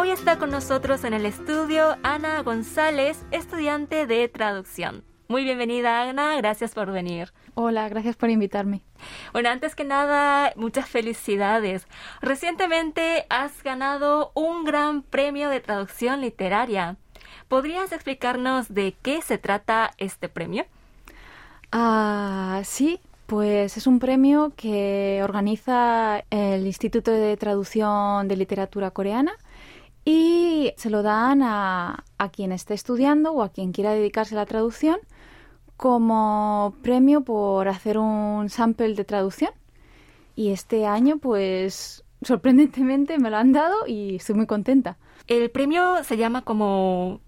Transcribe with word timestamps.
Hoy 0.00 0.10
está 0.10 0.38
con 0.38 0.50
nosotros 0.50 1.02
en 1.02 1.12
el 1.12 1.26
estudio 1.26 1.96
Ana 2.04 2.40
González, 2.44 3.24
estudiante 3.32 4.06
de 4.06 4.28
traducción. 4.28 5.02
Muy 5.26 5.42
bienvenida 5.42 6.02
Ana, 6.02 6.36
gracias 6.36 6.72
por 6.72 6.92
venir. 6.92 7.32
Hola, 7.54 7.88
gracias 7.88 8.14
por 8.14 8.30
invitarme. 8.30 8.82
Bueno, 9.32 9.48
antes 9.48 9.74
que 9.74 9.82
nada, 9.82 10.52
muchas 10.54 10.88
felicidades. 10.88 11.88
Recientemente 12.20 13.26
has 13.28 13.64
ganado 13.64 14.30
un 14.34 14.62
gran 14.62 15.02
premio 15.02 15.48
de 15.48 15.58
traducción 15.58 16.20
literaria. 16.20 16.96
¿Podrías 17.48 17.90
explicarnos 17.90 18.72
de 18.72 18.94
qué 19.02 19.20
se 19.20 19.36
trata 19.36 19.90
este 19.98 20.28
premio? 20.28 20.64
Ah, 21.72 22.60
sí, 22.62 23.00
pues 23.26 23.76
es 23.76 23.88
un 23.88 23.98
premio 23.98 24.52
que 24.56 25.22
organiza 25.24 26.22
el 26.30 26.68
Instituto 26.68 27.10
de 27.10 27.36
Traducción 27.36 28.28
de 28.28 28.36
Literatura 28.36 28.92
Coreana 28.92 29.32
y 30.08 30.72
se 30.78 30.88
lo 30.88 31.02
dan 31.02 31.42
a, 31.42 32.04
a 32.16 32.28
quien 32.30 32.50
esté 32.50 32.72
estudiando 32.72 33.32
o 33.32 33.42
a 33.42 33.50
quien 33.50 33.72
quiera 33.72 33.92
dedicarse 33.92 34.34
a 34.34 34.38
la 34.38 34.46
traducción 34.46 34.98
como 35.76 36.74
premio 36.82 37.20
por 37.20 37.68
hacer 37.68 37.98
un 37.98 38.48
sample 38.48 38.94
de 38.94 39.04
traducción. 39.04 39.50
Y 40.34 40.50
este 40.50 40.86
año, 40.86 41.18
pues, 41.18 42.04
sorprendentemente 42.22 43.18
me 43.18 43.28
lo 43.28 43.36
han 43.36 43.52
dado 43.52 43.86
y 43.86 44.16
estoy 44.16 44.34
muy 44.34 44.46
contenta. 44.46 44.96
El 45.26 45.50
premio 45.50 46.02
se 46.04 46.16
llama 46.16 46.40
como 46.40 47.20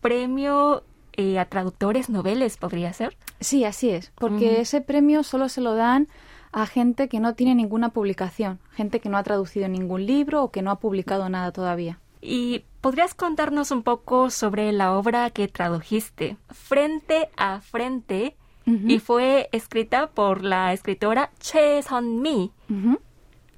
premio 0.00 0.82
eh, 1.12 1.38
a 1.38 1.44
traductores 1.44 2.10
noveles, 2.10 2.56
¿podría 2.56 2.92
ser? 2.92 3.16
Sí, 3.38 3.64
así 3.64 3.90
es, 3.90 4.10
porque 4.16 4.60
ese 4.60 4.80
premio 4.80 5.22
solo 5.22 5.48
se 5.48 5.60
lo 5.60 5.76
dan 5.76 6.08
a 6.50 6.66
gente 6.66 7.08
que 7.08 7.20
no 7.20 7.34
tiene 7.34 7.54
ninguna 7.54 7.90
publicación, 7.90 8.58
gente 8.72 8.98
que 8.98 9.08
no 9.08 9.18
ha 9.18 9.22
traducido 9.22 9.68
ningún 9.68 10.04
libro 10.04 10.42
o 10.42 10.50
que 10.50 10.62
no 10.62 10.72
ha 10.72 10.80
publicado 10.80 11.28
nada 11.28 11.52
todavía. 11.52 12.00
¿Y 12.26 12.64
podrías 12.80 13.12
contarnos 13.12 13.70
un 13.70 13.82
poco 13.82 14.30
sobre 14.30 14.72
la 14.72 14.96
obra 14.96 15.28
que 15.28 15.46
tradujiste, 15.46 16.38
Frente 16.48 17.28
a 17.36 17.60
Frente, 17.60 18.34
y 18.64 18.98
fue 18.98 19.50
escrita 19.52 20.06
por 20.06 20.42
la 20.42 20.72
escritora 20.72 21.30
Che 21.38 21.82
Son-mi? 21.82 22.50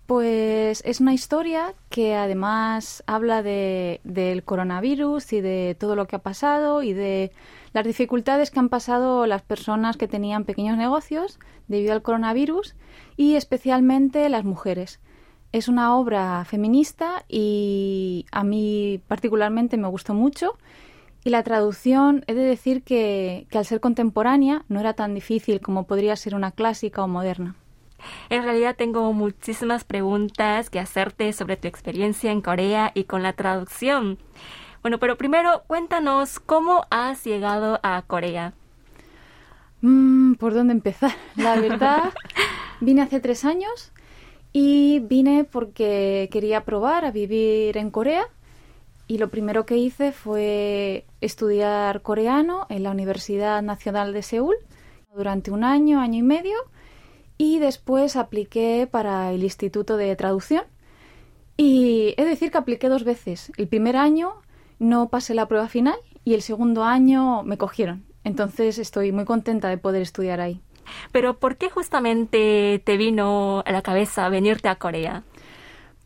Pues 0.07 0.83
es 0.85 1.01
una 1.01 1.15
historia 1.15 1.75
que 1.91 2.17
además 2.17 3.05
habla 3.07 3.45
de, 3.45 4.01
del 4.03 4.43
coronavirus 4.43 5.33
y 5.33 5.41
de 5.41 5.77
todo 5.79 5.95
lo 5.95 6.09
que 6.09 6.17
ha 6.17 6.21
pasado 6.21 6.83
y 6.83 6.93
de 6.93 7.31
las 7.73 7.85
dificultades 7.85 8.51
que 8.51 8.59
han 8.59 8.69
pasado 8.69 9.27
las 9.27 9.43
personas 9.43 9.97
que 9.97 10.09
tenían 10.09 10.45
pequeños 10.45 10.77
negocios 10.77 11.39
debido 11.69 11.93
al 11.93 12.03
coronavirus 12.03 12.75
y 13.17 13.37
especialmente 13.37 14.29
las 14.29 14.43
mujeres. 14.45 14.99
Es 15.53 15.69
una 15.69 15.97
obra 15.97 16.45
feminista 16.45 17.25
y 17.29 18.27
a 18.31 18.45
mí 18.45 19.01
particularmente 19.09 19.77
me 19.77 19.89
gustó 19.89 20.15
mucho. 20.15 20.59
Y 21.25 21.31
la 21.31 21.43
traducción, 21.43 22.25
he 22.29 22.35
de 22.35 22.45
decir 22.45 22.83
que, 22.83 23.47
que 23.51 23.59
al 23.59 23.65
ser 23.65 23.81
contemporánea 23.81 24.65
no 24.69 24.79
era 24.79 24.95
tan 24.95 25.15
difícil 25.15 25.61
como 25.61 25.85
podría 25.85 26.15
ser 26.15 26.35
una 26.35 26.53
clásica 26.53 27.03
o 27.03 27.09
moderna. 27.09 27.57
En 28.31 28.45
realidad 28.45 28.77
tengo 28.77 29.13
muchísimas 29.13 29.85
preguntas 29.85 30.71
que 30.71 30.79
hacerte 30.79 31.33
sobre 31.33 31.57
tu 31.57 31.69
experiencia 31.69 32.31
en 32.31 32.43
Corea 32.43 32.93
y 32.95 33.05
con 33.05 33.23
la 33.23 33.33
traducción. 33.33 34.19
Bueno, 34.83 34.99
pero 34.99 35.17
primero 35.17 35.65
cuéntanos 35.67 36.39
cómo 36.39 36.85
has 36.91 37.25
llegado 37.25 37.81
a 37.83 38.03
Corea. 38.03 38.53
Mm, 39.81 40.35
¿Por 40.35 40.55
dónde 40.55 40.75
empezar? 40.75 41.13
La 41.35 41.57
verdad, 41.57 42.13
vine 42.81 43.03
hace 43.03 43.21
tres 43.21 43.45
años 43.45 43.93
y 44.59 45.01
vine 45.01 45.45
porque 45.45 46.31
quería 46.33 46.65
probar 46.65 47.05
a 47.05 47.11
vivir 47.11 47.77
en 47.77 47.91
Corea 47.91 48.27
y 49.07 49.19
lo 49.19 49.29
primero 49.29 49.67
que 49.67 49.77
hice 49.77 50.13
fue 50.13 51.05
estudiar 51.21 52.01
coreano 52.01 52.65
en 52.71 52.83
la 52.83 52.91
Universidad 52.91 53.61
Nacional 53.61 54.15
de 54.15 54.23
Seúl 54.23 54.57
durante 55.15 55.51
un 55.51 55.63
año, 55.63 56.01
año 56.01 56.21
y 56.21 56.23
medio 56.23 56.57
y 57.37 57.59
después 57.59 58.17
apliqué 58.17 58.89
para 58.91 59.31
el 59.31 59.45
Instituto 59.45 59.99
de 59.99 60.17
Traducción 60.17 60.65
y 61.59 62.15
he 62.17 62.25
de 62.25 62.31
decir 62.31 62.51
que 62.51 62.57
apliqué 62.57 62.89
dos 62.89 63.05
veces. 63.05 63.53
El 63.59 63.69
primer 63.69 63.95
año 63.95 64.37
no 64.79 65.11
pasé 65.11 65.35
la 65.35 65.49
prueba 65.49 65.69
final 65.69 65.99
y 66.25 66.33
el 66.33 66.41
segundo 66.41 66.83
año 66.83 67.43
me 67.43 67.59
cogieron. 67.59 68.07
Entonces 68.25 68.79
estoy 68.79 69.13
muy 69.13 69.27
contenta 69.27 69.69
de 69.69 69.77
poder 69.77 70.01
estudiar 70.01 70.41
ahí. 70.41 70.63
Pero 71.13 71.39
¿por 71.39 71.57
qué 71.57 71.71
justamente 71.71 72.83
te 72.85 72.97
vino 72.97 73.63
a 73.67 73.73
la 73.73 73.83
cabeza 73.83 74.29
venirte 74.29 74.69
a 74.69 74.77
Corea? 74.77 75.23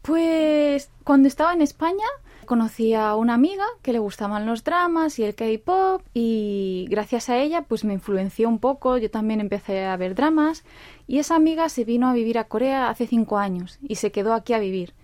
Pues 0.03 0.91
cuando 1.05 1.29
estaba 1.29 1.53
en 1.53 1.63
España 1.63 2.07
conocí 2.47 2.95
a 2.95 3.15
una 3.15 3.35
amiga 3.35 3.65
que 3.81 3.93
le 3.93 4.01
gustaban 4.01 4.45
los 4.45 4.65
dramas 4.65 5.21
y 5.21 5.23
el 5.23 5.37
K-pop 5.37 6.03
y 6.15 6.89
gracias 6.91 7.29
a 7.29 7.39
ella 7.39 7.63
pues 7.63 7.85
me 7.85 7.93
influenció 7.93 8.49
un 8.49 8.59
poco, 8.59 8.99
yo 8.99 9.09
también 9.09 9.41
empecé 9.41 9.85
a 9.85 9.97
ver 9.97 10.17
dramas 10.17 10.65
y 11.07 11.21
esa 11.21 11.37
amiga 11.37 11.69
se 11.69 11.85
vino 11.85 12.09
a 12.09 12.13
vivir 12.13 12.39
a 12.39 12.49
Corea 12.49 12.91
hace 12.91 13.07
cinco 13.07 13.39
años 13.39 13.79
y 13.83 13.95
se 13.95 14.11
quedó 14.11 14.35
aquí 14.35 14.53
a 14.53 14.59
vivir. 14.59 14.95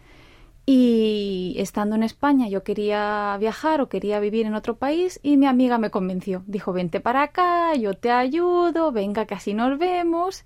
Y 0.69 1.55
estando 1.59 1.95
en 1.95 2.03
España 2.03 2.49
yo 2.49 2.65
quería 2.65 3.37
viajar 3.39 3.81
o 3.81 3.89
quería 3.89 4.19
vivir 4.19 4.47
en 4.47 4.55
otro 4.55 4.77
país 4.77 5.21
y 5.23 5.37
mi 5.37 5.47
amiga 5.47 5.79
me 5.79 5.91
convenció. 5.91 6.43
Dijo, 6.49 6.73
vente 6.73 6.99
para 6.99 7.23
acá, 7.23 7.77
yo 7.77 7.95
te 7.95 8.11
ayudo, 8.11 8.91
venga 8.91 9.27
que 9.27 9.35
así 9.35 9.55
nos 9.55 9.79
vemos. 9.79 10.45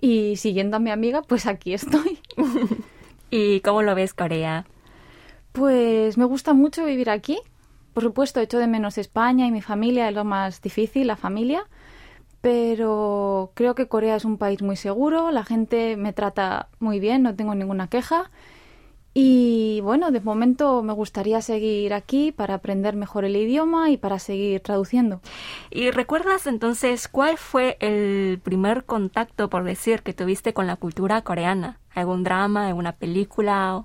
Y 0.00 0.34
siguiendo 0.36 0.78
a 0.78 0.80
mi 0.80 0.90
amiga, 0.90 1.22
pues 1.22 1.46
aquí 1.46 1.72
estoy. 1.72 2.18
¿Y 3.30 3.60
cómo 3.60 3.82
lo 3.82 3.94
ves 3.94 4.12
Corea? 4.12 4.66
Pues 5.52 6.18
me 6.18 6.24
gusta 6.24 6.52
mucho 6.52 6.84
vivir 6.84 7.08
aquí. 7.08 7.38
Por 7.94 8.02
supuesto, 8.02 8.40
echo 8.40 8.58
de 8.58 8.66
menos 8.66 8.98
España 8.98 9.46
y 9.46 9.52
mi 9.52 9.62
familia, 9.62 10.08
es 10.08 10.14
lo 10.16 10.24
más 10.24 10.62
difícil, 10.62 11.06
la 11.06 11.16
familia. 11.16 11.62
Pero 12.40 13.52
creo 13.54 13.76
que 13.76 13.86
Corea 13.86 14.16
es 14.16 14.24
un 14.24 14.36
país 14.36 14.62
muy 14.62 14.74
seguro, 14.74 15.30
la 15.30 15.44
gente 15.44 15.96
me 15.96 16.12
trata 16.12 16.70
muy 16.80 16.98
bien, 16.98 17.22
no 17.22 17.36
tengo 17.36 17.54
ninguna 17.54 17.86
queja 17.86 18.30
y 19.12 19.80
bueno, 19.82 20.12
de 20.12 20.20
momento 20.20 20.82
me 20.82 20.92
gustaría 20.92 21.42
seguir 21.42 21.94
aquí 21.94 22.30
para 22.30 22.54
aprender 22.54 22.94
mejor 22.94 23.24
el 23.24 23.34
idioma 23.34 23.90
y 23.90 23.96
para 23.96 24.20
seguir 24.20 24.60
traduciendo. 24.60 25.20
¿Y 25.70 25.90
recuerdas 25.90 26.46
entonces 26.46 27.08
cuál 27.08 27.36
fue 27.36 27.76
el 27.80 28.38
primer 28.38 28.84
contacto, 28.84 29.50
por 29.50 29.64
decir, 29.64 30.02
que 30.02 30.14
tuviste 30.14 30.54
con 30.54 30.68
la 30.68 30.76
cultura 30.76 31.22
coreana? 31.22 31.80
¿Algún 31.92 32.22
drama, 32.22 32.68
alguna 32.68 32.92
película 32.92 33.84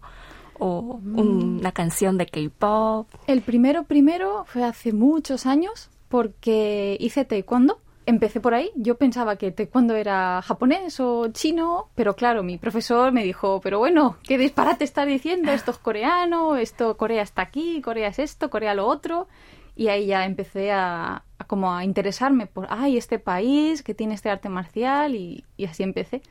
o, 0.59 0.99
mm. 1.01 1.57
una 1.57 1.71
canción 1.71 2.19
de 2.19 2.27
K-pop? 2.27 3.07
El 3.25 3.41
primero, 3.41 3.83
primero 3.83 4.45
fue 4.47 4.63
hace 4.63 4.93
muchos 4.93 5.47
años 5.47 5.89
porque 6.07 6.97
hice 6.99 7.25
taekwondo 7.25 7.79
empecé 8.05 8.39
por 8.39 8.53
ahí. 8.53 8.71
Yo 8.75 8.97
pensaba 8.97 9.35
que 9.35 9.51
taekwondo 9.51 9.95
era 9.95 10.41
japonés 10.41 10.99
o 10.99 11.27
chino, 11.31 11.89
pero 11.95 12.15
claro, 12.15 12.43
mi 12.43 12.57
profesor 12.57 13.11
me 13.11 13.23
dijo, 13.23 13.59
pero 13.61 13.79
bueno, 13.79 14.17
qué 14.23 14.37
disparate 14.37 14.83
está 14.83 15.05
diciendo, 15.05 15.51
esto 15.51 15.71
es 15.71 15.77
coreano, 15.77 16.55
esto 16.57 16.97
Corea 16.97 17.23
está 17.23 17.43
aquí, 17.43 17.81
Corea 17.81 18.09
es 18.09 18.19
esto, 18.19 18.49
Corea 18.49 18.73
lo 18.73 18.87
otro. 18.87 19.27
Y 19.75 19.89
ahí 19.89 20.07
ya 20.07 20.25
empecé 20.25 20.71
a, 20.71 21.23
como 21.47 21.73
a 21.73 21.83
interesarme 21.83 22.47
por, 22.47 22.67
ay, 22.69 22.97
este 22.97 23.19
país 23.19 23.83
que 23.83 23.93
tiene 23.93 24.13
este 24.13 24.29
arte 24.29 24.47
marcial 24.47 25.15
y, 25.15 25.43
y 25.57 25.65
así 25.65 25.83
empecé. 25.83 26.21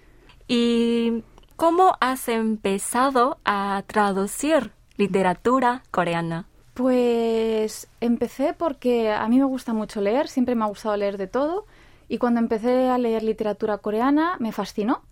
¿Y 0.49 1.23
cómo 1.57 1.97
has 2.01 2.29
empezado 2.29 3.39
a 3.45 3.83
traducir 3.87 4.73
literatura 4.97 5.83
coreana? 5.91 6.47
Pues 6.75 7.89
empecé 8.01 8.53
porque 8.53 9.13
a 9.13 9.27
mí 9.29 9.39
me 9.39 9.45
gusta 9.45 9.73
mucho 9.73 10.01
leer, 10.01 10.29
siempre 10.29 10.57
me 10.57 10.65
ha 10.65 10.69
gustado 10.69 10.97
leer 10.97 11.17
de 11.19 11.29
todo 11.29 11.67
y 12.09 12.19
cuando 12.19 12.41
empecé 12.41 12.89
a 12.89 12.99
leer 12.99 13.23
literatura 13.23 13.79
coreana 13.79 14.37
me 14.41 14.53
fascinó. 14.53 15.03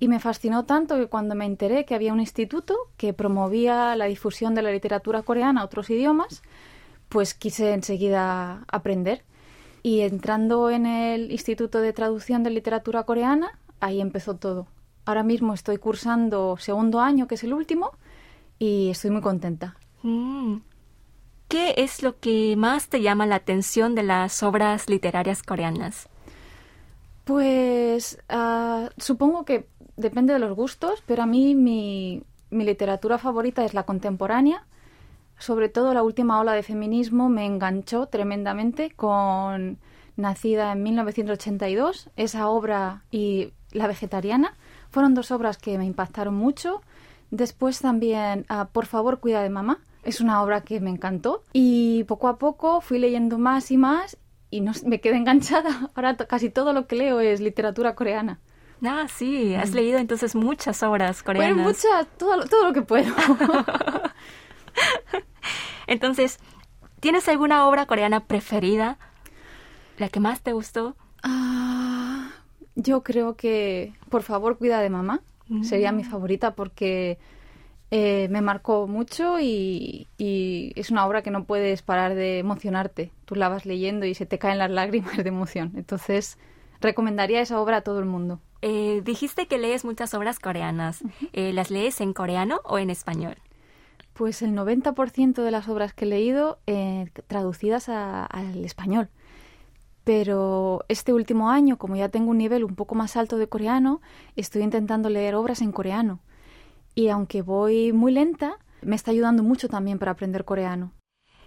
Y 0.00 0.06
me 0.06 0.20
fascinó 0.20 0.64
tanto 0.64 0.96
que 0.96 1.08
cuando 1.08 1.34
me 1.34 1.44
enteré 1.44 1.84
que 1.84 1.96
había 1.96 2.12
un 2.12 2.20
instituto 2.20 2.76
que 2.96 3.12
promovía 3.12 3.96
la 3.96 4.04
difusión 4.04 4.54
de 4.54 4.62
la 4.62 4.70
literatura 4.70 5.22
coreana 5.22 5.62
a 5.62 5.64
otros 5.64 5.90
idiomas, 5.90 6.42
pues 7.08 7.34
quise 7.34 7.72
enseguida 7.72 8.64
aprender. 8.68 9.24
Y 9.82 10.00
entrando 10.02 10.70
en 10.70 10.86
el 10.86 11.32
Instituto 11.32 11.80
de 11.80 11.92
Traducción 11.92 12.42
de 12.42 12.50
Literatura 12.50 13.04
Coreana, 13.04 13.58
ahí 13.80 14.00
empezó 14.00 14.36
todo. 14.36 14.66
Ahora 15.04 15.22
mismo 15.22 15.54
estoy 15.54 15.78
cursando 15.78 16.56
segundo 16.58 17.00
año, 17.00 17.26
que 17.26 17.36
es 17.36 17.44
el 17.44 17.54
último, 17.54 17.92
y 18.58 18.90
estoy 18.90 19.10
muy 19.10 19.22
contenta. 19.22 19.76
Mm. 20.02 20.58
¿Qué 21.48 21.74
es 21.78 22.02
lo 22.02 22.18
que 22.18 22.54
más 22.56 22.88
te 22.88 23.00
llama 23.00 23.24
la 23.24 23.36
atención 23.36 23.94
de 23.94 24.02
las 24.02 24.42
obras 24.42 24.88
literarias 24.90 25.42
coreanas? 25.42 26.08
Pues 27.24 28.22
ah, 28.28 28.90
supongo 28.98 29.44
que 29.46 29.66
depende 29.96 30.34
de 30.34 30.38
los 30.38 30.54
gustos, 30.54 31.02
pero 31.06 31.22
a 31.22 31.26
mí 31.26 31.54
mi, 31.54 32.22
mi 32.50 32.64
literatura 32.64 33.16
favorita 33.16 33.64
es 33.64 33.72
la 33.72 33.84
contemporánea. 33.84 34.66
Sobre 35.38 35.68
todo 35.68 35.94
la 35.94 36.02
última 36.02 36.38
ola 36.38 36.52
de 36.52 36.62
feminismo 36.62 37.28
me 37.30 37.46
enganchó 37.46 38.06
tremendamente 38.06 38.90
con 38.90 39.78
Nacida 40.16 40.72
en 40.72 40.82
1982, 40.82 42.10
esa 42.16 42.48
obra 42.48 43.04
y 43.10 43.52
La 43.72 43.86
vegetariana. 43.86 44.54
Fueron 44.90 45.14
dos 45.14 45.30
obras 45.30 45.58
que 45.58 45.78
me 45.78 45.84
impactaron 45.84 46.34
mucho. 46.34 46.82
Después 47.30 47.80
también 47.80 48.44
ah, 48.48 48.68
Por 48.72 48.86
favor, 48.86 49.20
cuida 49.20 49.42
de 49.42 49.50
mamá, 49.50 49.78
es 50.08 50.22
una 50.22 50.42
obra 50.42 50.62
que 50.62 50.80
me 50.80 50.90
encantó 50.90 51.44
y 51.52 52.04
poco 52.04 52.28
a 52.28 52.38
poco 52.38 52.80
fui 52.80 52.98
leyendo 52.98 53.38
más 53.38 53.70
y 53.70 53.76
más 53.76 54.16
y 54.50 54.62
no, 54.62 54.72
me 54.86 55.00
quedé 55.00 55.16
enganchada. 55.16 55.90
Ahora 55.94 56.16
casi 56.16 56.50
todo 56.50 56.72
lo 56.72 56.86
que 56.86 56.96
leo 56.96 57.20
es 57.20 57.40
literatura 57.40 57.94
coreana. 57.94 58.40
Ah, 58.82 59.06
sí, 59.08 59.54
has 59.54 59.72
mm. 59.72 59.74
leído 59.74 59.98
entonces 59.98 60.34
muchas 60.34 60.82
obras 60.82 61.22
coreanas. 61.22 61.54
Bueno, 61.54 61.68
muchas, 61.68 62.06
todo, 62.16 62.46
todo 62.46 62.68
lo 62.68 62.72
que 62.72 62.82
puedo. 62.82 63.06
entonces, 65.86 66.38
¿tienes 67.00 67.28
alguna 67.28 67.68
obra 67.68 67.86
coreana 67.86 68.24
preferida? 68.24 68.98
¿La 69.98 70.08
que 70.08 70.20
más 70.20 70.42
te 70.42 70.52
gustó? 70.52 70.96
Ah, 71.22 72.30
yo 72.76 73.02
creo 73.02 73.36
que 73.36 73.92
Por 74.08 74.22
favor, 74.22 74.56
cuida 74.56 74.80
de 74.80 74.90
mamá. 74.90 75.20
Sería 75.62 75.92
mi 75.92 76.02
mm. 76.02 76.10
favorita 76.10 76.54
porque 76.54 77.18
eh, 77.90 78.28
me 78.30 78.42
marcó 78.42 78.86
mucho 78.86 79.40
y, 79.40 80.06
es 80.18 80.90
una 80.90 81.06
obra 81.06 81.22
que 81.22 81.30
no 81.30 81.44
puedes 81.44 81.82
parar 81.82 82.14
de 82.14 82.38
emocionarte. 82.38 83.12
Tú 83.24 83.34
la 83.34 83.48
vas 83.48 83.64
leyendo 83.64 84.04
y 84.04 84.14
se 84.14 84.26
te 84.26 84.38
caen 84.38 84.58
las 84.58 84.70
lágrimas 84.70 85.16
de 85.16 85.28
emoción. 85.28 85.72
Entonces, 85.76 86.38
recomendaría 86.80 87.40
esa 87.40 87.60
obra 87.60 87.78
a 87.78 87.80
todo 87.82 87.98
el 87.98 88.04
mundo. 88.04 88.40
Eh, 88.60 89.02
dijiste 89.04 89.46
que 89.46 89.58
lees 89.58 89.84
muchas 89.84 90.12
obras 90.14 90.38
coreanas. 90.38 91.02
Eh, 91.32 91.52
¿Las 91.52 91.70
lees 91.70 92.00
en 92.00 92.12
coreano 92.12 92.60
o 92.64 92.78
en 92.78 92.90
español? 92.90 93.36
Pues 94.12 94.42
el 94.42 94.52
90% 94.52 95.42
de 95.42 95.50
las 95.50 95.68
obras 95.68 95.94
que 95.94 96.04
he 96.04 96.08
leído 96.08 96.58
traducidas 97.28 97.88
al 97.88 98.64
español. 98.64 99.10
Pero 100.02 100.84
este 100.88 101.12
último 101.12 101.50
año, 101.50 101.78
como 101.78 101.94
ya 101.94 102.08
tengo 102.08 102.30
un 102.30 102.38
nivel 102.38 102.64
un 102.64 102.74
poco 102.74 102.96
más 102.96 103.16
alto 103.16 103.38
de 103.38 103.48
coreano, 103.48 104.00
estoy 104.34 104.62
intentando 104.62 105.08
leer 105.08 105.36
obras 105.36 105.62
en 105.62 105.70
coreano 105.70 106.20
y 106.98 107.10
aunque 107.10 107.42
voy 107.42 107.92
muy 107.92 108.10
lenta, 108.10 108.56
me 108.82 108.96
está 108.96 109.12
ayudando 109.12 109.44
mucho 109.44 109.68
también 109.68 110.00
para 110.00 110.10
aprender 110.10 110.44
coreano. 110.44 110.90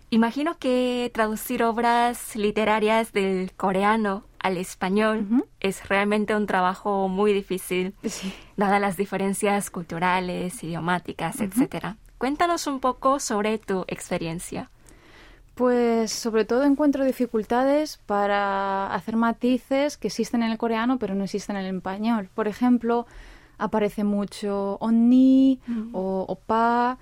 Imagino 0.09 0.57
que 0.57 1.11
traducir 1.13 1.61
obras 1.63 2.37
literarias 2.37 3.11
del 3.11 3.51
coreano 3.51 4.23
al 4.39 4.55
español 4.55 5.45
es 5.59 5.89
realmente 5.89 6.37
un 6.37 6.47
trabajo 6.47 7.09
muy 7.09 7.33
difícil, 7.33 7.93
dadas 8.55 8.79
las 8.79 8.95
diferencias 8.95 9.69
culturales, 9.69 10.63
idiomáticas, 10.63 11.41
etc. 11.41 11.95
Cuéntanos 12.17 12.65
un 12.65 12.79
poco 12.79 13.19
sobre 13.19 13.57
tu 13.57 13.83
experiencia. 13.89 14.69
Pues 15.53 16.13
sobre 16.13 16.45
todo 16.45 16.63
encuentro 16.63 17.03
dificultades 17.03 17.97
para 18.05 18.93
hacer 18.93 19.17
matices 19.17 19.97
que 19.97 20.07
existen 20.07 20.43
en 20.43 20.51
el 20.51 20.57
coreano 20.57 20.97
pero 20.97 21.13
no 21.13 21.25
existen 21.25 21.57
en 21.57 21.65
el 21.65 21.75
español. 21.75 22.29
Por 22.33 22.47
ejemplo, 22.47 23.05
aparece 23.61 24.03
mucho 24.03 24.77
onni 24.79 25.61
mm. 25.67 25.89
o 25.93 26.25
opa. 26.27 26.97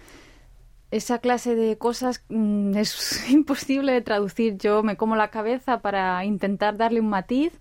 Esa 0.91 1.19
clase 1.19 1.55
de 1.55 1.77
cosas 1.77 2.23
mm, 2.29 2.75
es 2.75 3.29
imposible 3.29 3.93
de 3.93 4.01
traducir. 4.01 4.57
Yo 4.57 4.83
me 4.83 4.97
como 4.97 5.15
la 5.15 5.29
cabeza 5.29 5.79
para 5.79 6.23
intentar 6.25 6.77
darle 6.77 6.99
un 6.99 7.09
matiz, 7.09 7.53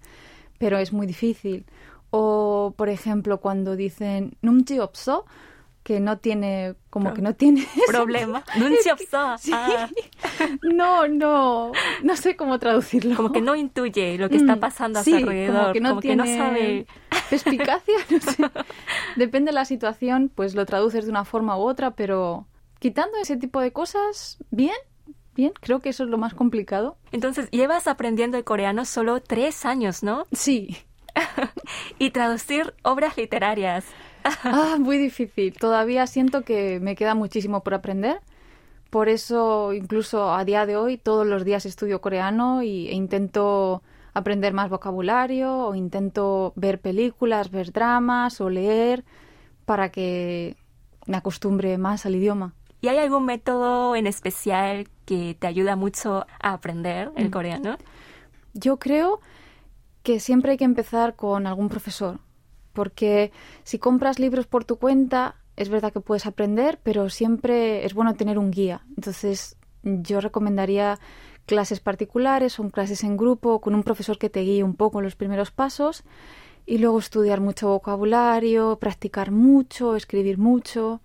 pero 0.58 0.78
es 0.78 0.92
muy 0.92 1.06
difícil. 1.06 1.64
O, 2.10 2.74
por 2.76 2.88
ejemplo, 2.88 3.38
cuando 3.38 3.76
dicen 3.76 4.36
numji 4.40 4.80
opso, 4.80 5.26
que 5.88 6.00
no 6.00 6.18
tiene, 6.18 6.74
como 6.90 7.14
que 7.14 7.22
no 7.22 7.34
tiene 7.34 7.66
problema. 7.86 8.44
Ah. 9.52 9.88
No, 10.62 11.08
no, 11.08 11.72
no 12.02 12.16
sé 12.16 12.36
cómo 12.36 12.58
traducirlo. 12.58 13.16
Como 13.16 13.32
que 13.32 13.40
no 13.40 13.56
intuye 13.56 14.18
lo 14.18 14.28
que 14.28 14.36
está 14.36 14.56
mm, 14.56 14.60
pasando 14.60 14.98
a 14.98 15.04
su 15.04 15.14
alrededor, 15.14 15.60
como 15.60 15.72
que 15.72 15.80
no, 15.80 15.98
tiene 16.00 16.24
que 16.24 16.30
no 16.30 16.44
sabe 16.44 16.86
perspicacia, 17.30 17.94
no 18.10 18.20
sé. 18.20 18.50
Depende 19.16 19.50
de 19.50 19.54
la 19.54 19.64
situación, 19.64 20.30
pues 20.34 20.54
lo 20.54 20.66
traduces 20.66 21.04
de 21.04 21.10
una 21.10 21.24
forma 21.24 21.56
u 21.58 21.62
otra, 21.62 21.92
pero 21.92 22.46
quitando 22.78 23.18
ese 23.18 23.36
tipo 23.36 23.60
de 23.60 23.72
cosas, 23.72 24.38
bien, 24.50 24.76
bien, 25.34 25.52
creo 25.60 25.80
que 25.80 25.90
eso 25.90 26.04
es 26.04 26.10
lo 26.10 26.18
más 26.18 26.34
complicado. 26.34 26.96
Entonces, 27.12 27.50
llevas 27.50 27.86
aprendiendo 27.86 28.36
el 28.36 28.44
coreano 28.44 28.84
solo 28.84 29.20
tres 29.20 29.64
años, 29.64 30.02
¿no? 30.02 30.26
Sí. 30.32 30.76
y 31.98 32.10
traducir 32.10 32.74
obras 32.82 33.16
literarias. 33.16 33.84
ah, 34.44 34.76
muy 34.78 34.98
difícil. 34.98 35.54
Todavía 35.54 36.06
siento 36.06 36.42
que 36.42 36.80
me 36.80 36.96
queda 36.96 37.14
muchísimo 37.14 37.62
por 37.62 37.74
aprender. 37.74 38.20
Por 38.90 39.08
eso, 39.08 39.74
incluso 39.74 40.32
a 40.32 40.44
día 40.44 40.64
de 40.64 40.76
hoy, 40.76 40.96
todos 40.96 41.26
los 41.26 41.44
días 41.44 41.66
estudio 41.66 42.00
coreano 42.00 42.62
y, 42.62 42.88
e 42.88 42.94
intento 42.94 43.82
aprender 44.14 44.52
más 44.52 44.70
vocabulario 44.70 45.66
o 45.66 45.74
intento 45.74 46.52
ver 46.56 46.80
películas, 46.80 47.50
ver 47.50 47.72
dramas 47.72 48.40
o 48.40 48.50
leer 48.50 49.04
para 49.64 49.90
que 49.90 50.56
me 51.06 51.16
acostumbre 51.16 51.78
más 51.78 52.06
al 52.06 52.16
idioma. 52.16 52.54
¿Y 52.80 52.88
hay 52.88 52.98
algún 52.98 53.24
método 53.24 53.96
en 53.96 54.06
especial 54.06 54.88
que 55.04 55.36
te 55.38 55.46
ayuda 55.46 55.76
mucho 55.76 56.26
a 56.40 56.52
aprender 56.52 57.10
el 57.16 57.28
mm. 57.28 57.30
coreano? 57.30 57.78
Yo 58.54 58.78
creo 58.78 59.20
que 60.02 60.20
siempre 60.20 60.52
hay 60.52 60.56
que 60.58 60.64
empezar 60.64 61.16
con 61.16 61.46
algún 61.46 61.68
profesor 61.68 62.20
porque 62.78 63.32
si 63.64 63.80
compras 63.80 64.20
libros 64.20 64.46
por 64.46 64.64
tu 64.64 64.76
cuenta, 64.76 65.34
es 65.56 65.68
verdad 65.68 65.92
que 65.92 66.00
puedes 66.00 66.26
aprender, 66.26 66.78
pero 66.84 67.10
siempre 67.10 67.84
es 67.84 67.92
bueno 67.92 68.14
tener 68.14 68.38
un 68.38 68.52
guía. 68.52 68.82
Entonces, 68.96 69.56
yo 69.82 70.20
recomendaría 70.20 71.00
clases 71.48 71.80
particulares 71.80 72.60
o 72.60 72.70
clases 72.70 73.02
en 73.02 73.16
grupo 73.16 73.60
con 73.60 73.74
un 73.74 73.82
profesor 73.82 74.18
que 74.18 74.30
te 74.30 74.40
guíe 74.40 74.62
un 74.62 74.76
poco 74.76 75.00
en 75.00 75.04
los 75.04 75.16
primeros 75.16 75.50
pasos 75.50 76.04
y 76.66 76.76
luego 76.78 76.98
estudiar 76.98 77.40
mucho 77.40 77.68
vocabulario, 77.70 78.78
practicar 78.78 79.30
mucho, 79.32 79.96
escribir 79.96 80.36
mucho. 80.36 81.00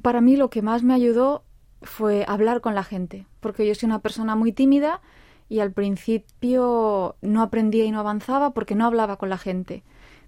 Para 0.00 0.20
mí 0.20 0.36
lo 0.36 0.48
que 0.48 0.62
más 0.62 0.84
me 0.84 0.94
ayudó 0.94 1.42
fue 1.82 2.24
hablar 2.28 2.60
con 2.60 2.76
la 2.76 2.84
gente, 2.84 3.26
porque 3.40 3.66
yo 3.66 3.74
soy 3.74 3.88
una 3.88 3.98
persona 3.98 4.36
muy 4.36 4.52
tímida 4.52 5.02
y 5.48 5.58
al 5.58 5.72
principio 5.72 7.16
no 7.20 7.42
aprendía 7.42 7.84
y 7.84 7.90
no 7.90 7.98
avanzaba 7.98 8.54
porque 8.54 8.76
no 8.76 8.86
hablaba 8.86 9.16
con 9.16 9.28
la 9.28 9.38
gente. 9.38 9.82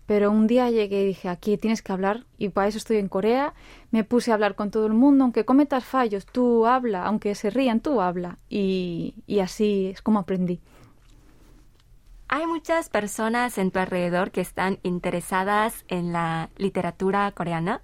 Pero 0.07 0.31
un 0.31 0.47
día 0.47 0.71
llegué 0.71 1.03
y 1.03 1.07
dije, 1.07 1.29
aquí 1.29 1.57
tienes 1.57 1.81
que 1.81 1.93
hablar, 1.93 2.25
y 2.37 2.51
para 2.51 2.69
eso 2.69 2.79
estoy 2.79 2.99
en 2.99 3.09
Corea. 3.09 3.55
Me 3.91 4.05
puse 4.05 4.31
a 4.31 4.35
hablar 4.35 4.55
con 4.55 4.71
todo 4.71 4.87
el 4.87 4.93
mundo, 4.93 5.25
aunque 5.25 5.45
cometas 5.45 5.85
fallos, 5.85 6.27
tú 6.27 6.67
habla, 6.67 7.05
aunque 7.05 7.35
se 7.35 7.51
rían, 7.51 7.81
tú 7.81 8.01
habla. 8.01 8.39
Y, 8.49 9.15
y 9.27 9.41
así 9.41 9.87
es 9.95 10.03
como 10.03 10.19
aprendí. 10.19 10.61
¿Hay 12.29 12.47
muchas 12.47 12.89
personas 12.89 13.59
en 13.59 13.71
tu 13.71 13.79
alrededor 13.79 14.31
que 14.31 14.41
están 14.41 14.79
interesadas 14.83 15.85
en 15.89 16.13
la 16.13 16.51
literatura 16.57 17.31
coreana? 17.33 17.83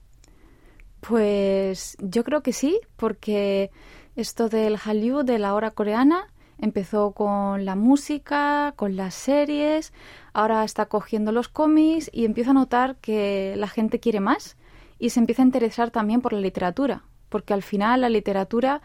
Pues 1.01 1.97
yo 2.01 2.25
creo 2.25 2.43
que 2.43 2.53
sí, 2.53 2.81
porque 2.97 3.71
esto 4.17 4.49
del 4.49 4.77
Hallyu, 4.77 5.23
de 5.23 5.39
la 5.39 5.55
hora 5.55 5.71
coreana, 5.71 6.27
Empezó 6.61 7.13
con 7.13 7.65
la 7.65 7.75
música, 7.75 8.75
con 8.77 8.95
las 8.95 9.15
series, 9.15 9.93
ahora 10.35 10.63
está 10.65 10.87
cogiendo 10.87 11.33
los 11.33 11.49
cómics 11.49 12.11
y 12.13 12.27
empiezo 12.27 12.51
a 12.51 12.55
notar 12.55 12.97
que 12.97 13.55
la 13.57 13.67
gente 13.67 13.99
quiere 13.99 14.21
más 14.21 14.57
y 14.99 15.11
se 15.11 15.21
empieza 15.21 15.43
a 15.43 15.47
interesar 15.47 15.91
también 15.91 16.21
por 16.21 16.35
la 16.35 16.41
literatura, 16.41 17.05
porque 17.31 17.55
al 17.55 17.63
final 17.63 18.03
la 18.03 18.11
literatura 18.11 18.83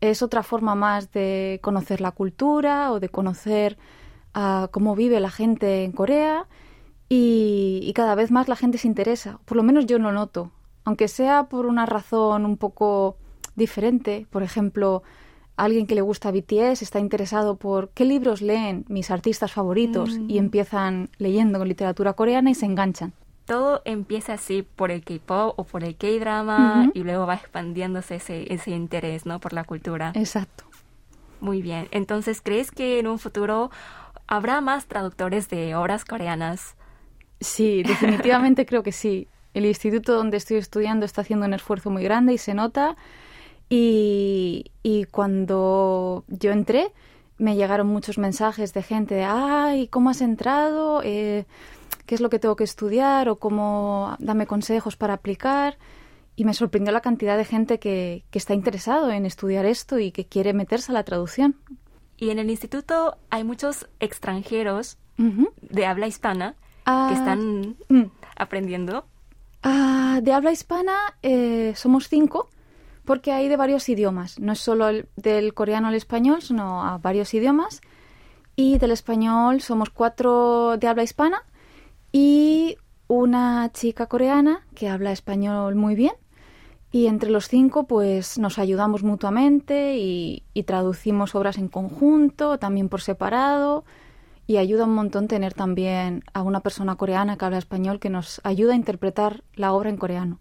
es 0.00 0.20
otra 0.20 0.42
forma 0.42 0.74
más 0.74 1.12
de 1.12 1.60
conocer 1.62 2.00
la 2.00 2.10
cultura 2.10 2.90
o 2.90 2.98
de 2.98 3.08
conocer 3.08 3.78
ah, 4.34 4.68
cómo 4.72 4.96
vive 4.96 5.20
la 5.20 5.30
gente 5.30 5.84
en 5.84 5.92
Corea 5.92 6.48
y, 7.08 7.80
y, 7.84 7.92
cada 7.92 8.16
vez 8.16 8.32
más 8.32 8.48
la 8.48 8.56
gente 8.56 8.78
se 8.78 8.88
interesa, 8.88 9.38
por 9.44 9.56
lo 9.56 9.62
menos 9.62 9.86
yo 9.86 9.98
lo 10.00 10.10
noto, 10.10 10.50
aunque 10.84 11.06
sea 11.06 11.44
por 11.44 11.66
una 11.66 11.86
razón 11.86 12.44
un 12.44 12.56
poco 12.56 13.16
diferente, 13.54 14.26
por 14.30 14.42
ejemplo, 14.42 15.04
alguien 15.64 15.86
que 15.86 15.94
le 15.94 16.00
gusta 16.00 16.32
BTS 16.32 16.82
está 16.82 16.98
interesado 16.98 17.56
por 17.56 17.90
qué 17.90 18.04
libros 18.04 18.42
leen 18.42 18.84
mis 18.88 19.10
artistas 19.10 19.52
favoritos 19.52 20.10
y 20.28 20.34
mm. 20.34 20.44
empiezan 20.44 21.10
leyendo 21.18 21.58
con 21.58 21.68
literatura 21.68 22.14
coreana 22.14 22.50
y 22.50 22.54
se 22.54 22.66
enganchan. 22.66 23.12
Todo 23.46 23.82
empieza 23.84 24.34
así 24.34 24.62
por 24.62 24.90
el 24.90 25.04
K-pop 25.04 25.54
o 25.56 25.64
por 25.64 25.84
el 25.84 25.96
K-drama 25.96 26.90
y 26.94 27.02
luego 27.02 27.26
va 27.26 27.34
expandiéndose 27.34 28.16
ese, 28.16 28.52
ese 28.52 28.70
interés 28.70 29.26
¿no? 29.26 29.40
por 29.40 29.52
la 29.52 29.64
cultura. 29.64 30.12
Exacto. 30.14 30.64
Muy 31.40 31.62
bien. 31.62 31.88
Entonces, 31.90 32.40
¿crees 32.40 32.70
que 32.70 32.98
en 32.98 33.06
un 33.06 33.18
futuro 33.18 33.70
habrá 34.26 34.60
más 34.60 34.86
traductores 34.86 35.48
de 35.48 35.74
obras 35.74 36.04
coreanas? 36.04 36.76
Sí, 37.40 37.82
definitivamente 37.86 38.66
creo 38.66 38.82
que 38.82 38.92
sí. 38.92 39.28
El 39.54 39.66
instituto 39.66 40.14
donde 40.14 40.38
estoy 40.38 40.56
estudiando 40.56 41.04
está 41.04 41.20
haciendo 41.20 41.46
un 41.46 41.54
esfuerzo 41.54 41.90
muy 41.90 42.02
grande 42.02 42.32
y 42.32 42.38
se 42.38 42.54
nota 42.54 42.96
y, 43.74 45.06
cuando 45.10 46.24
yo 46.28 46.52
entré, 46.52 46.92
me 47.38 47.56
llegaron 47.56 47.86
muchos 47.86 48.18
mensajes 48.18 48.74
de 48.74 48.82
gente 48.82 49.14
de, 49.14 49.24
ay, 49.24 49.88
¿cómo 49.88 50.10
has 50.10 50.20
entrado? 50.20 51.00
Eh, 51.02 51.46
¿Qué 52.04 52.14
es 52.14 52.20
lo 52.20 52.28
que 52.28 52.38
tengo 52.38 52.54
que 52.54 52.64
estudiar? 52.64 53.30
O 53.30 53.36
cómo, 53.36 54.14
dame 54.18 54.46
consejos 54.46 54.96
para 54.96 55.14
aplicar. 55.14 55.78
Y 56.36 56.44
me 56.44 56.52
sorprendió 56.52 56.92
la 56.92 57.00
cantidad 57.00 57.38
de 57.38 57.46
gente 57.46 57.78
que, 57.78 58.24
que 58.30 58.38
está 58.38 58.52
interesado 58.52 59.10
en 59.10 59.24
estudiar 59.24 59.64
esto 59.64 59.98
y 59.98 60.12
que 60.12 60.26
quiere 60.26 60.52
meterse 60.52 60.92
a 60.92 60.94
la 60.94 61.04
traducción. 61.04 61.56
Y 62.18 62.28
en 62.28 62.38
el 62.38 62.50
instituto 62.50 63.16
hay 63.30 63.42
muchos 63.42 63.88
extranjeros 64.00 64.98
de 65.16 65.86
habla 65.86 66.06
hispana 66.06 66.52
que 66.52 66.60
ah, 66.86 67.10
están 67.14 67.76
mm. 67.88 68.10
aprendiendo. 68.36 69.06
Ah, 69.62 70.20
de 70.22 70.32
habla 70.32 70.52
hispana 70.52 70.94
eh, 71.22 71.72
somos 71.76 72.08
cinco 72.08 72.50
porque 73.04 73.32
hay 73.32 73.48
de 73.48 73.56
varios 73.56 73.88
idiomas. 73.88 74.38
No 74.38 74.52
es 74.52 74.60
solo 74.60 74.86
del 75.16 75.54
coreano 75.54 75.88
al 75.88 75.94
español, 75.94 76.42
sino 76.42 76.84
a 76.84 76.98
varios 76.98 77.34
idiomas. 77.34 77.80
Y 78.54 78.78
del 78.78 78.90
español 78.90 79.60
somos 79.60 79.90
cuatro 79.90 80.76
de 80.76 80.86
habla 80.86 81.02
hispana 81.02 81.42
y 82.12 82.76
una 83.08 83.70
chica 83.72 84.06
coreana 84.06 84.66
que 84.74 84.88
habla 84.88 85.12
español 85.12 85.74
muy 85.74 85.94
bien. 85.94 86.12
Y 86.90 87.06
entre 87.06 87.30
los 87.30 87.48
cinco, 87.48 87.86
pues 87.86 88.38
nos 88.38 88.58
ayudamos 88.58 89.02
mutuamente 89.02 89.96
y, 89.96 90.42
y 90.52 90.64
traducimos 90.64 91.34
obras 91.34 91.56
en 91.56 91.68
conjunto, 91.68 92.58
también 92.58 92.90
por 92.90 93.00
separado. 93.00 93.84
Y 94.46 94.58
ayuda 94.58 94.84
un 94.84 94.94
montón 94.94 95.28
tener 95.28 95.54
también 95.54 96.22
a 96.34 96.42
una 96.42 96.60
persona 96.60 96.96
coreana 96.96 97.38
que 97.38 97.44
habla 97.46 97.58
español 97.58 97.98
que 97.98 98.10
nos 98.10 98.42
ayuda 98.44 98.74
a 98.74 98.76
interpretar 98.76 99.42
la 99.54 99.72
obra 99.72 99.88
en 99.88 99.96
coreano. 99.96 100.40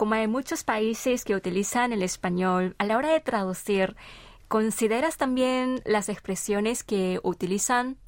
Como 0.00 0.14
hay 0.14 0.26
muchos 0.28 0.64
países 0.64 1.26
que 1.26 1.34
utilizan 1.34 1.92
el 1.92 2.02
español 2.02 2.74
a 2.78 2.86
la 2.86 2.96
hora 2.96 3.12
de 3.12 3.20
traducir, 3.20 3.96
¿consideras 4.48 5.18
también 5.18 5.82
las 5.84 6.08
expresiones 6.08 6.84
que 6.84 7.20
utilizan, 7.22 7.98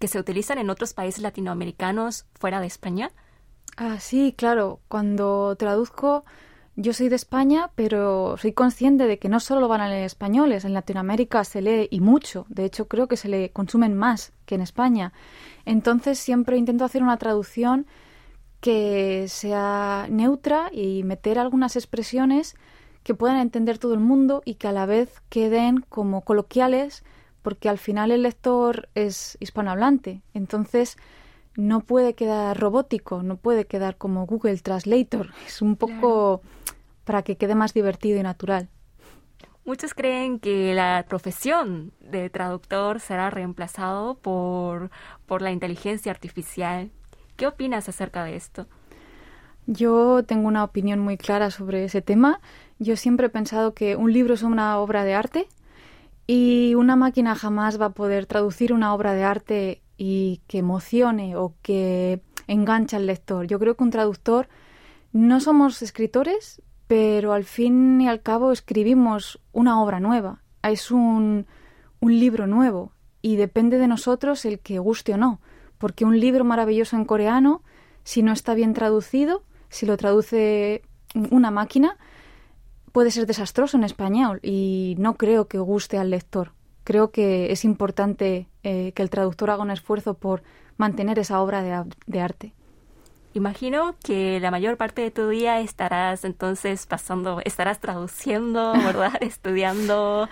que 0.00 0.08
se 0.08 0.18
utilizan 0.18 0.58
en 0.58 0.70
otros 0.70 0.92
países 0.92 1.22
latinoamericanos 1.22 2.26
fuera 2.34 2.58
de 2.58 2.66
España? 2.66 3.12
Ah, 3.76 4.00
sí, 4.00 4.34
claro. 4.36 4.80
Cuando 4.88 5.54
traduzco, 5.54 6.24
yo 6.74 6.92
soy 6.92 7.08
de 7.08 7.14
España, 7.14 7.70
pero 7.76 8.36
soy 8.36 8.52
consciente 8.52 9.06
de 9.06 9.20
que 9.20 9.28
no 9.28 9.38
solo 9.38 9.60
lo 9.60 9.68
van 9.68 9.82
a 9.82 9.88
leer 9.88 10.06
españoles. 10.06 10.64
En 10.64 10.74
Latinoamérica 10.74 11.44
se 11.44 11.62
lee 11.62 11.86
y 11.92 12.00
mucho. 12.00 12.44
De 12.48 12.64
hecho, 12.64 12.88
creo 12.88 13.06
que 13.06 13.16
se 13.16 13.28
le 13.28 13.50
consumen 13.52 13.96
más 13.96 14.32
que 14.46 14.56
en 14.56 14.62
España. 14.62 15.12
Entonces, 15.64 16.18
siempre 16.18 16.56
intento 16.56 16.84
hacer 16.84 17.04
una 17.04 17.18
traducción 17.18 17.86
que 18.60 19.26
sea 19.28 20.06
neutra 20.10 20.70
y 20.72 21.02
meter 21.02 21.38
algunas 21.38 21.76
expresiones 21.76 22.56
que 23.02 23.14
puedan 23.14 23.38
entender 23.38 23.78
todo 23.78 23.94
el 23.94 24.00
mundo 24.00 24.42
y 24.44 24.54
que 24.54 24.68
a 24.68 24.72
la 24.72 24.86
vez 24.86 25.22
queden 25.30 25.80
como 25.88 26.22
coloquiales, 26.22 27.02
porque 27.42 27.68
al 27.68 27.78
final 27.78 28.10
el 28.10 28.22
lector 28.22 28.88
es 28.94 29.38
hispanohablante. 29.40 30.22
Entonces, 30.34 30.96
no 31.56 31.80
puede 31.80 32.14
quedar 32.14 32.58
robótico, 32.58 33.22
no 33.22 33.36
puede 33.36 33.66
quedar 33.66 33.96
como 33.96 34.26
Google 34.26 34.58
Translator. 34.58 35.30
Es 35.46 35.62
un 35.62 35.76
poco 35.76 36.42
para 37.04 37.22
que 37.22 37.36
quede 37.36 37.54
más 37.54 37.74
divertido 37.74 38.20
y 38.20 38.22
natural. 38.22 38.68
Muchos 39.64 39.94
creen 39.94 40.40
que 40.40 40.74
la 40.74 41.04
profesión 41.08 41.92
de 42.00 42.30
traductor 42.30 42.98
será 42.98 43.30
reemplazado 43.30 44.16
por, 44.16 44.90
por 45.26 45.42
la 45.42 45.50
inteligencia 45.52 46.10
artificial. 46.10 46.90
¿Qué 47.40 47.46
opinas 47.46 47.88
acerca 47.88 48.22
de 48.22 48.36
esto? 48.36 48.66
Yo 49.64 50.22
tengo 50.24 50.46
una 50.46 50.62
opinión 50.62 50.98
muy 50.98 51.16
clara 51.16 51.50
sobre 51.50 51.84
ese 51.84 52.02
tema. 52.02 52.38
Yo 52.78 52.96
siempre 52.96 53.28
he 53.28 53.30
pensado 53.30 53.72
que 53.72 53.96
un 53.96 54.12
libro 54.12 54.34
es 54.34 54.42
una 54.42 54.76
obra 54.76 55.04
de 55.04 55.14
arte 55.14 55.48
y 56.26 56.74
una 56.74 56.96
máquina 56.96 57.34
jamás 57.34 57.80
va 57.80 57.86
a 57.86 57.94
poder 57.94 58.26
traducir 58.26 58.74
una 58.74 58.92
obra 58.92 59.14
de 59.14 59.24
arte 59.24 59.80
y 59.96 60.42
que 60.48 60.58
emocione 60.58 61.34
o 61.36 61.54
que 61.62 62.20
enganche 62.46 62.96
al 62.96 63.06
lector. 63.06 63.46
Yo 63.46 63.58
creo 63.58 63.74
que 63.74 63.84
un 63.84 63.90
traductor 63.90 64.50
no 65.14 65.40
somos 65.40 65.80
escritores, 65.80 66.60
pero 66.88 67.32
al 67.32 67.44
fin 67.44 68.02
y 68.02 68.08
al 68.10 68.20
cabo 68.20 68.52
escribimos 68.52 69.40
una 69.52 69.82
obra 69.82 69.98
nueva. 69.98 70.42
Es 70.62 70.90
un, 70.90 71.46
un 72.00 72.20
libro 72.20 72.46
nuevo 72.46 72.92
y 73.22 73.36
depende 73.36 73.78
de 73.78 73.88
nosotros 73.88 74.44
el 74.44 74.58
que 74.58 74.78
guste 74.78 75.14
o 75.14 75.16
no, 75.16 75.40
porque 75.80 76.04
un 76.04 76.20
libro 76.20 76.44
maravilloso 76.44 76.94
en 76.94 77.04
coreano, 77.04 77.64
si 78.04 78.22
no 78.22 78.32
está 78.32 78.54
bien 78.54 78.72
traducido, 78.72 79.42
si 79.68 79.84
lo 79.84 79.96
traduce 79.96 80.82
una 81.32 81.50
máquina, 81.50 81.98
puede 82.92 83.10
ser 83.10 83.26
desastroso 83.26 83.76
en 83.76 83.82
español 83.82 84.38
y 84.44 84.94
no 84.98 85.14
creo 85.14 85.48
que 85.48 85.58
guste 85.58 85.98
al 85.98 86.10
lector 86.10 86.52
creo 86.90 87.10
que 87.10 87.52
es 87.52 87.64
importante 87.64 88.48
eh, 88.62 88.92
que 88.96 89.02
el 89.02 89.10
traductor 89.10 89.50
haga 89.50 89.62
un 89.62 89.70
esfuerzo 89.70 90.14
por 90.14 90.42
mantener 90.76 91.18
esa 91.18 91.40
obra 91.40 91.62
de, 92.06 92.20
arte. 92.20 92.52
Imagino 93.32 93.94
que 94.02 94.40
la 94.40 94.50
mayor 94.50 94.76
parte 94.76 95.02
de 95.02 95.12
tu 95.12 95.28
día 95.28 95.60
estarás 95.60 96.24
entonces 96.24 96.86
pasando, 96.86 97.40
estarás 97.44 97.78
traduciendo, 97.78 98.72
¿verdad? 98.84 99.22
Estudiando. 99.22 100.28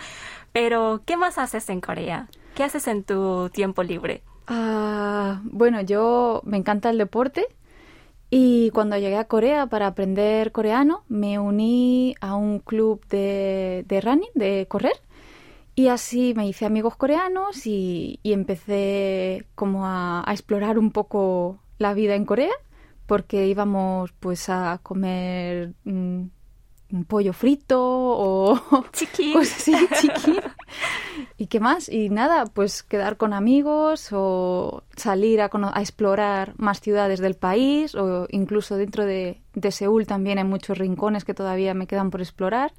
Pero, 0.52 1.02
¿qué 1.05 1.17
más 1.17 1.38
haces 1.38 1.69
en 1.69 1.81
Corea? 1.81 2.28
¿Qué 2.57 2.64
haces 2.64 2.88
en 2.88 3.05
tu 3.05 3.50
tiempo 3.50 3.85
libre? 3.85 4.23
Ah, 4.49 5.40
bueno, 5.45 5.81
yo 5.83 6.43
me 6.45 6.57
encanta 6.57 6.90
el 6.90 6.99
deporte 6.99 7.47
y 8.31 8.71
cuando 8.71 8.97
llegué 8.97 9.17
a 9.17 9.25
Corea 9.25 9.67
para 9.67 9.87
aprender 9.87 10.52
coreano 10.52 11.05
me 11.09 11.38
uní 11.38 12.14
a 12.21 12.35
un 12.35 12.59
club 12.59 13.07
de, 13.09 13.85
de 13.87 14.00
running, 14.00 14.31
de 14.35 14.67
correr 14.69 15.00
y 15.78 15.87
así 15.87 16.35
me 16.35 16.49
hice 16.49 16.67
amigos 16.67 16.97
coreanos 16.97 17.64
y, 17.64 18.19
empecé 18.25 19.47
como 19.55 19.87
a, 19.87 20.25
explorar 20.26 20.76
un 20.76 20.90
poco 20.90 21.61
la 21.78 21.95
vida 21.95 22.17
en 22.17 22.25
Corea, 22.25 22.52
porque 23.07 23.47
íbamos 23.47 24.11
pues 24.19 24.49
a 24.49 24.81
comer 24.83 25.75
mm, 25.85 26.23
un 26.90 27.05
pollo 27.07 27.33
frito 27.33 27.78
o 27.81 28.61
chiqui. 28.93 29.33
cosas 29.35 29.69
así, 29.69 30.09
chiqui. 30.09 30.40
¿Y 31.37 31.47
qué 31.47 31.61
más? 31.61 31.89
Y 31.89 32.11
nada, 32.11 32.47
pues 32.47 32.83
quedar 32.83 33.17
con 33.17 33.33
amigos 33.33 34.09
o 34.13 34.83
salir 34.97 35.41
a, 35.41 35.51
a, 35.53 35.81
explorar 35.81 36.55
más 36.57 36.81
ciudades 36.81 37.21
del 37.21 37.35
país 37.35 37.95
o 37.95 38.27
incluso 38.31 38.77
dentro 38.77 39.05
de, 39.05 39.41
de, 39.55 39.73
Seúl 39.73 40.07
también 40.07 40.39
hay 40.39 40.45
muchos 40.45 40.79
rincones 40.79 41.25
que 41.25 41.35
todavía 41.35 41.75
me 41.75 41.87
quedan 41.87 42.11
por 42.11 42.21
explorar. 42.21 42.73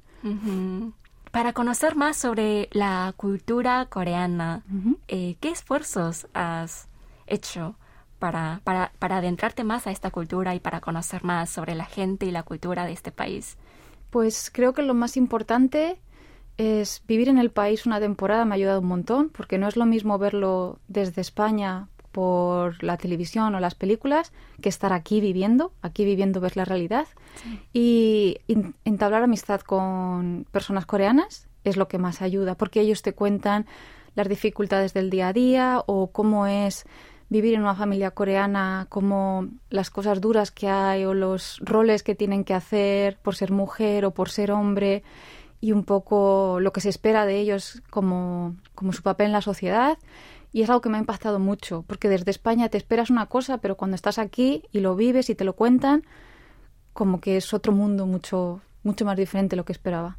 Para 1.30 1.52
conocer 1.52 1.94
más 1.96 2.16
sobre 2.16 2.68
la 2.72 3.14
cultura 3.16 3.86
coreana, 3.86 4.64
eh, 5.08 5.36
¿qué 5.40 5.50
esfuerzos 5.50 6.26
has 6.34 6.88
hecho 7.26 7.76
para, 8.18 8.60
para, 8.64 8.92
para 8.98 9.18
adentrarte 9.18 9.64
más 9.64 9.86
a 9.86 9.92
esta 9.92 10.10
cultura 10.10 10.54
y 10.54 10.60
para 10.60 10.80
conocer 10.80 11.24
más 11.24 11.48
sobre 11.48 11.74
la 11.74 11.86
gente 11.86 12.26
y 12.26 12.30
la 12.30 12.42
cultura 12.42 12.84
de 12.84 12.92
este 12.92 13.12
país? 13.12 13.56
Pues 14.10 14.50
creo 14.52 14.74
que 14.74 14.82
lo 14.82 14.92
más 14.92 15.16
importante 15.16 16.00
es 16.60 17.02
vivir 17.08 17.30
en 17.30 17.38
el 17.38 17.50
país 17.50 17.86
una 17.86 18.00
temporada 18.00 18.44
me 18.44 18.54
ha 18.54 18.56
ayudado 18.56 18.80
un 18.80 18.86
montón, 18.86 19.30
porque 19.30 19.56
no 19.56 19.66
es 19.66 19.76
lo 19.76 19.86
mismo 19.86 20.18
verlo 20.18 20.78
desde 20.88 21.22
España 21.22 21.88
por 22.12 22.82
la 22.82 22.98
televisión 22.98 23.54
o 23.54 23.60
las 23.60 23.74
películas 23.74 24.32
que 24.60 24.68
estar 24.68 24.92
aquí 24.92 25.22
viviendo, 25.22 25.72
aquí 25.80 26.04
viviendo 26.04 26.40
ves 26.40 26.56
la 26.56 26.66
realidad. 26.66 27.06
Y 27.72 28.38
entablar 28.84 29.22
amistad 29.22 29.62
con 29.62 30.44
personas 30.52 30.84
coreanas 30.84 31.48
es 31.64 31.78
lo 31.78 31.88
que 31.88 31.98
más 31.98 32.20
ayuda 32.20 32.56
porque 32.56 32.80
ellos 32.82 33.00
te 33.00 33.14
cuentan 33.14 33.64
las 34.14 34.28
dificultades 34.28 34.92
del 34.92 35.08
día 35.08 35.28
a 35.28 35.32
día 35.32 35.82
o 35.86 36.08
cómo 36.08 36.46
es 36.46 36.84
vivir 37.30 37.54
en 37.54 37.62
una 37.62 37.76
familia 37.76 38.10
coreana, 38.10 38.86
como 38.90 39.48
las 39.70 39.88
cosas 39.88 40.20
duras 40.20 40.50
que 40.50 40.68
hay 40.68 41.06
o 41.06 41.14
los 41.14 41.58
roles 41.60 42.02
que 42.02 42.16
tienen 42.16 42.44
que 42.44 42.52
hacer 42.52 43.16
por 43.22 43.34
ser 43.34 43.50
mujer 43.50 44.04
o 44.04 44.10
por 44.10 44.28
ser 44.28 44.50
hombre 44.50 45.04
y 45.60 45.72
un 45.72 45.84
poco 45.84 46.58
lo 46.60 46.72
que 46.72 46.80
se 46.80 46.88
espera 46.88 47.26
de 47.26 47.38
ellos 47.38 47.82
como, 47.90 48.56
como 48.74 48.92
su 48.92 49.02
papel 49.02 49.26
en 49.26 49.32
la 49.32 49.42
sociedad 49.42 49.98
y 50.52 50.62
es 50.62 50.70
algo 50.70 50.80
que 50.80 50.88
me 50.88 50.96
ha 50.96 51.00
impactado 51.00 51.38
mucho, 51.38 51.84
porque 51.86 52.08
desde 52.08 52.30
España 52.30 52.68
te 52.68 52.78
esperas 52.78 53.10
una 53.10 53.26
cosa, 53.26 53.58
pero 53.58 53.76
cuando 53.76 53.94
estás 53.94 54.18
aquí 54.18 54.64
y 54.72 54.80
lo 54.80 54.96
vives 54.96 55.30
y 55.30 55.34
te 55.34 55.44
lo 55.44 55.54
cuentan, 55.54 56.02
como 56.92 57.20
que 57.20 57.36
es 57.36 57.54
otro 57.54 57.72
mundo 57.72 58.06
mucho, 58.06 58.60
mucho 58.82 59.04
más 59.04 59.16
diferente 59.16 59.50
de 59.50 59.58
lo 59.58 59.64
que 59.64 59.72
esperaba. 59.72 60.18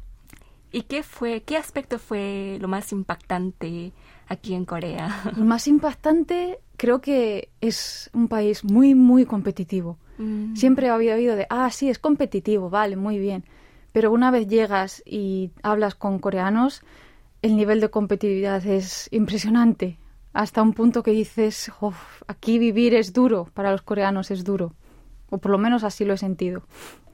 ¿Y 0.70 0.82
qué 0.82 1.02
fue, 1.02 1.42
qué 1.42 1.58
aspecto 1.58 1.98
fue 1.98 2.56
lo 2.60 2.66
más 2.66 2.92
impactante 2.92 3.92
aquí 4.26 4.54
en 4.54 4.64
Corea? 4.64 5.22
Lo 5.36 5.44
más 5.44 5.68
impactante 5.68 6.60
creo 6.78 7.02
que 7.02 7.50
es 7.60 8.08
un 8.14 8.26
país 8.26 8.64
muy, 8.64 8.94
muy 8.94 9.26
competitivo. 9.26 9.98
Mm. 10.16 10.56
Siempre 10.56 10.88
había 10.88 11.14
oído 11.14 11.36
de, 11.36 11.46
ah, 11.50 11.70
sí, 11.70 11.90
es 11.90 11.98
competitivo, 11.98 12.70
vale, 12.70 12.96
muy 12.96 13.18
bien. 13.18 13.44
Pero 13.92 14.10
una 14.10 14.30
vez 14.30 14.46
llegas 14.48 15.02
y 15.04 15.52
hablas 15.62 15.94
con 15.94 16.18
coreanos, 16.18 16.82
el 17.42 17.56
nivel 17.56 17.80
de 17.80 17.90
competitividad 17.90 18.64
es 18.66 19.08
impresionante 19.12 19.98
hasta 20.32 20.62
un 20.62 20.72
punto 20.72 21.02
que 21.02 21.10
dices, 21.10 21.70
aquí 22.26 22.58
vivir 22.58 22.94
es 22.94 23.12
duro, 23.12 23.48
para 23.54 23.70
los 23.70 23.82
coreanos 23.82 24.30
es 24.30 24.44
duro, 24.44 24.74
o 25.30 25.38
por 25.38 25.50
lo 25.50 25.58
menos 25.58 25.84
así 25.84 26.04
lo 26.04 26.14
he 26.14 26.18
sentido. 26.18 26.62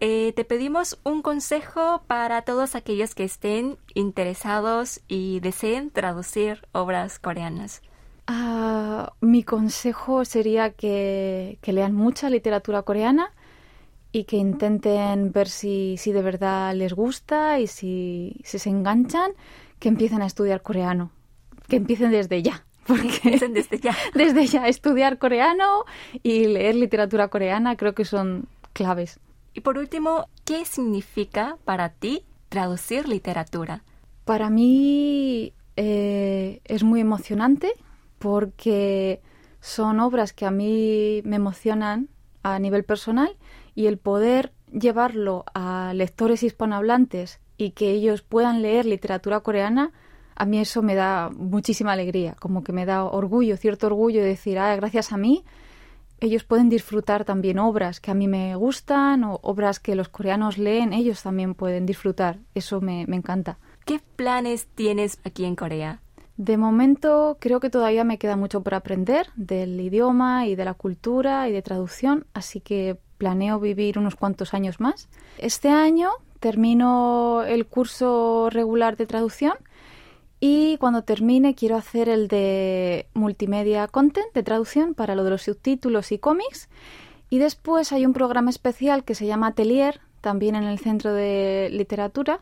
Eh, 0.01 0.33
te 0.37 0.45
pedimos 0.45 0.99
un 1.03 1.23
consejo 1.23 2.03
para 2.07 2.43
todos 2.43 2.75
aquellos 2.75 3.15
que 3.15 3.25
estén 3.25 3.79
interesados 3.95 5.01
y 5.09 5.41
deseen 5.41 5.91
traducir 5.91 6.67
obras 6.73 7.19
coreanas. 7.19 7.83
Ah, 8.29 9.15
mi 9.21 9.43
consejo 9.43 10.25
sería 10.25 10.71
que, 10.71 11.59
lean 11.63 11.95
mucha 11.95 12.31
literatura 12.31 12.83
coreana 12.83 13.33
y 14.13 14.25
que 14.25 14.37
intenten 14.37 15.33
ver 15.33 15.49
si, 15.49 15.97
si 15.99 16.13
de 16.13 16.23
verdad 16.23 16.75
les 16.75 16.93
gusta 16.93 17.61
y 17.61 17.67
si, 17.67 18.41
si 18.45 18.59
se 18.59 18.71
enganchan, 18.71 19.33
que 19.79 19.89
empiecen 19.89 20.23
a 20.23 20.27
estudiar 20.27 20.63
coreano, 20.63 21.11
que 21.69 21.77
empiecen 21.77 22.11
desde 22.11 22.43
ya 22.43 22.65
porque 22.87 23.39
desde 23.49 23.79
ya. 23.79 23.95
desde 24.15 24.47
ya 24.47 24.67
estudiar 24.67 25.19
coreano 25.19 25.85
y 26.23 26.47
leer 26.47 26.75
literatura 26.75 27.29
coreana 27.29 27.77
creo 27.77 27.95
que 27.95 28.05
son 28.05 28.49
claves. 28.73 29.21
Y 29.55 29.61
por 29.61 29.77
último, 29.77 30.27
¿qué 30.45 30.65
significa 30.65 31.59
para 31.65 31.91
ti 31.91 32.25
traducir 32.49 33.09
literatura? 33.09 33.83
Para 34.25 34.51
mí 34.51 35.53
eh, 35.77 36.61
es 36.65 36.83
muy 36.83 37.01
emocionante 37.01 37.73
porque 38.19 39.21
son 39.61 40.01
obras 40.01 40.33
que 40.33 40.47
a 40.47 40.51
mí 40.51 41.21
me 41.25 41.37
emocionan 41.37 42.09
a 42.43 42.59
nivel 42.59 42.85
personal 42.85 43.37
y 43.79 43.87
el 43.87 43.97
poder 43.97 44.53
llevarlo 44.73 45.45
a 45.55 45.93
lectores 45.95 46.43
hispanohablantes 46.43 47.39
y 47.57 47.71
que 47.71 47.93
ellos 47.93 48.23
puedan 48.23 48.61
leer 48.61 48.85
literatura 48.87 49.39
coreana, 49.39 49.93
a 50.35 50.47
mí 50.47 50.59
eso 50.59 50.83
me 50.83 50.97
da 50.97 51.31
muchísima 51.31 51.93
alegría, 51.93 52.35
como 52.41 52.65
que 52.65 52.73
me 52.73 52.87
da 52.87 53.05
orgullo, 53.05 53.57
cierto 53.57 53.87
orgullo 53.87 54.21
de 54.21 54.31
decir, 54.31 54.59
ah, 54.59 54.75
gracias 54.75 55.13
a 55.13 55.17
mí 55.17 55.45
ellos 56.19 56.43
pueden 56.43 56.69
disfrutar 56.69 57.25
también 57.25 57.61
obras 57.61 58.01
que 58.01 58.11
a 58.11 58.15
mí 58.15 58.27
me 58.27 58.57
gustan 58.57 59.23
o 59.23 59.39
obras 59.45 59.79
que 59.79 59.95
los 59.95 60.09
coreanos 60.09 60.59
leen, 60.59 60.93
ellos 60.93 61.23
también 61.23 61.55
pueden 61.55 61.87
disfrutar. 61.87 62.41
Eso 62.57 62.81
me, 62.81 63.07
me 63.07 63.15
encanta. 63.15 63.59
¿Qué 63.85 64.01
planes 64.17 64.67
tienes 64.75 65.21
aquí 65.23 65.45
en 65.45 65.55
Corea? 65.55 66.03
De 66.37 66.57
momento 66.57 67.37
creo 67.39 67.61
que 67.61 67.71
todavía 67.71 68.03
me 68.03 68.19
queda 68.19 68.35
mucho 68.35 68.65
por 68.65 68.75
aprender 68.75 69.29
del 69.37 69.81
idioma 69.81 70.49
y 70.49 70.57
de 70.57 70.65
la 70.65 70.75
cultura 70.75 71.49
y 71.49 71.53
de 71.53 71.63
traducción, 71.63 72.27
así 72.35 72.61
que 72.61 72.99
planeo 73.19 73.61
vivir 73.61 73.99
unos 73.99 74.17
cuantos 74.17 74.55
años 74.55 74.81
más. 74.81 75.09
Este 75.39 75.69
año 75.69 76.11
termino 76.41 77.43
el 77.43 77.67
curso 77.67 78.49
regular 78.51 78.97
de 78.97 79.07
traducción 79.07 79.55
y 80.41 80.77
cuando 80.79 81.03
termine 81.03 81.55
quiero 81.55 81.77
hacer 81.77 82.09
el 82.09 82.29
de 82.29 83.07
multimedia 83.13 83.89
content, 83.89 84.33
de 84.35 84.43
traducción, 84.43 84.95
para 84.95 85.17
lo 85.17 85.25
de 85.25 85.31
los 85.31 85.43
subtítulos 85.43 86.13
y 86.13 86.19
cómics. 86.19 86.69
Y 87.29 87.39
después 87.39 87.93
hay 87.93 88.07
un 88.07 88.13
programa 88.13 88.51
especial 88.51 89.05
que 89.05 89.15
se 89.15 89.27
llama 89.27 89.49
Atelier, 89.49 90.01
también 90.21 90.55
en 90.55 90.65
el 90.65 90.79
Centro 90.79 91.13
de 91.13 91.69
Literatura, 91.73 92.41